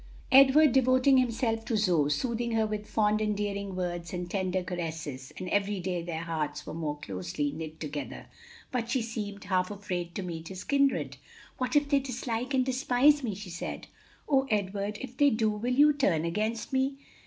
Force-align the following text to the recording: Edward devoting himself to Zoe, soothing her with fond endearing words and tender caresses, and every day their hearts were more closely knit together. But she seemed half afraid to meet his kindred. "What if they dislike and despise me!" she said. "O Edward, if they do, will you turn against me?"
Edward 0.31 0.71
devoting 0.71 1.19
himself 1.19 1.63
to 1.65 1.77
Zoe, 1.77 2.09
soothing 2.09 2.53
her 2.53 2.65
with 2.65 2.87
fond 2.89 3.21
endearing 3.21 3.75
words 3.75 4.13
and 4.15 4.27
tender 4.27 4.63
caresses, 4.63 5.31
and 5.37 5.47
every 5.49 5.79
day 5.79 6.01
their 6.01 6.23
hearts 6.23 6.65
were 6.65 6.73
more 6.73 6.97
closely 6.97 7.51
knit 7.51 7.79
together. 7.79 8.25
But 8.71 8.89
she 8.89 9.03
seemed 9.03 9.43
half 9.43 9.69
afraid 9.69 10.15
to 10.15 10.23
meet 10.23 10.47
his 10.47 10.63
kindred. 10.63 11.17
"What 11.59 11.75
if 11.75 11.87
they 11.87 11.99
dislike 11.99 12.55
and 12.55 12.65
despise 12.65 13.21
me!" 13.21 13.35
she 13.35 13.51
said. 13.51 13.85
"O 14.27 14.47
Edward, 14.49 14.97
if 15.01 15.15
they 15.17 15.29
do, 15.29 15.51
will 15.51 15.71
you 15.75 15.93
turn 15.93 16.25
against 16.25 16.73
me?" 16.73 16.95